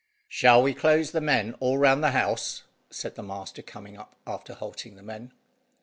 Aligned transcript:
"Shall 0.27 0.63
we 0.63 0.73
close 0.73 1.11
the 1.11 1.21
men 1.21 1.53
all 1.59 1.77
round 1.77 2.03
the 2.03 2.09
house?" 2.09 2.63
said 2.89 3.13
the 3.13 3.21
master, 3.21 3.61
coming 3.61 3.99
up 3.99 4.15
after 4.25 4.55
halting 4.55 4.95
the 4.95 5.03
men. 5.03 5.31